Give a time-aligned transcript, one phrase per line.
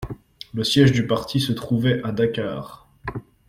[0.55, 2.87] Le siège du parti se trouvait à Dakar.